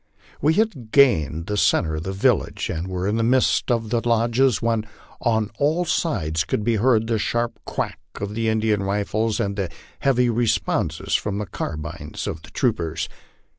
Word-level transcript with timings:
We 0.41 0.55
had 0.55 0.89
gained 0.89 1.45
the 1.45 1.57
centre 1.57 1.97
of 1.97 2.01
the 2.01 2.11
village, 2.11 2.71
and 2.71 2.87
were 2.87 3.07
in 3.07 3.17
the 3.17 3.23
midst 3.23 3.69
of 3.69 3.91
the 3.91 4.01
lodges, 4.03 4.59
while 4.59 4.81
on 5.21 5.51
all 5.59 5.85
sides 5.85 6.43
could 6.43 6.63
be 6.63 6.77
heard 6.77 7.05
the 7.05 7.19
sharp 7.19 7.59
crack 7.67 7.99
of 8.15 8.33
the 8.33 8.49
Indian 8.49 8.81
rifles 8.81 9.39
and 9.39 9.55
the 9.57 9.69
heavy 9.99 10.27
responses 10.27 11.13
from 11.13 11.37
the 11.37 11.45
carbines 11.45 12.25
of 12.25 12.41
the 12.41 12.49
troopers. 12.49 13.09